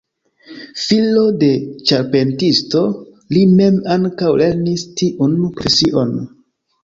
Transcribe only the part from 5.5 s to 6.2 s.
profesion.